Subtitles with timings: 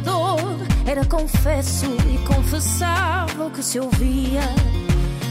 [0.00, 0.38] dor
[0.86, 4.40] era confesso e confessava o que se ouvia.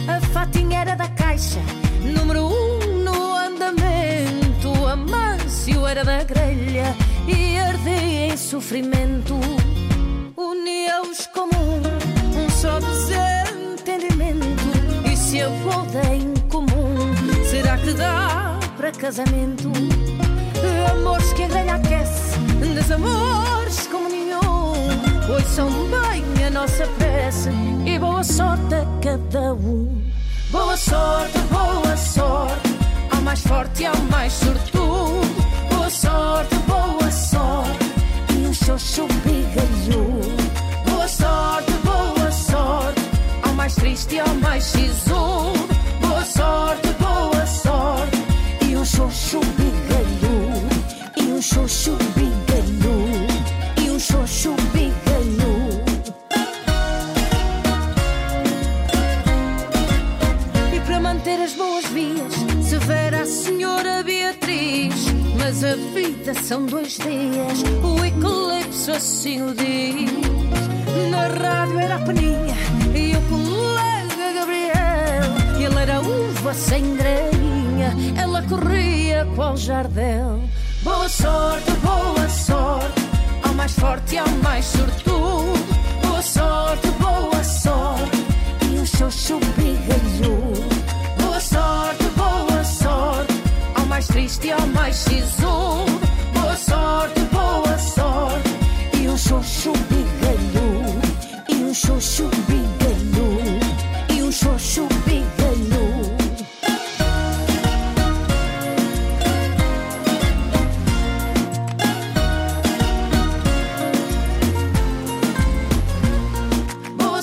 [0.07, 1.59] A fatinha era da caixa,
[2.03, 4.85] número um no andamento.
[4.87, 6.95] A Mâncio era da grelha
[7.27, 9.39] e ardia em sofrimento.
[10.35, 11.81] Unia-os como um,
[12.45, 14.45] um só desentendimento.
[15.11, 17.13] E se a boda é incomum,
[17.49, 19.71] será que dá para casamento?
[25.31, 27.49] Ouçam bem a nossa prece
[27.85, 30.03] e boa sorte a cada um.
[30.49, 32.69] Boa sorte, boa sorte,
[33.09, 34.90] ao mais forte e ao mais sortudo.
[61.21, 62.33] Manter as boas vias,
[62.67, 64.95] severa a senhora Beatriz.
[65.37, 70.09] Mas a vida são dois dias, o eclipse assim o diz.
[71.11, 72.55] Na rádio era a Peninha
[72.95, 75.63] e o colega Gabriel.
[75.63, 80.41] Ele era uva sem grainha, ela corria qual jardel.
[80.81, 83.01] Boa sorte, boa sorte,
[83.43, 85.50] ao mais forte e ao mais sortudo.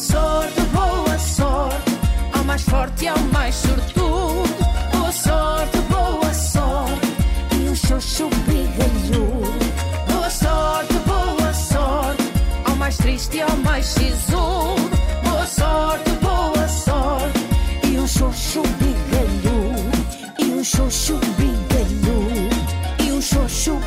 [0.01, 1.93] Sorte, boa sorte,
[2.33, 4.58] ao mais forte e ao mais sortudo.
[13.57, 14.91] mais sisudo.
[15.23, 17.41] Boa sorte, boa sorte.
[17.85, 19.75] E um xoxo bigalho.
[20.39, 22.29] E um xoxo bigalho.
[23.05, 23.81] E um xoxo.